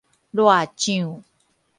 [0.31, 1.21] 辣醬